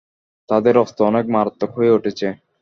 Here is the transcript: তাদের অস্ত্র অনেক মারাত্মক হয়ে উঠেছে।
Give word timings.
তাদের 0.49 0.75
অস্ত্র 0.77 1.01
অনেক 1.09 1.25
মারাত্মক 1.35 1.71
হয়ে 1.77 1.95
উঠেছে। 1.97 2.27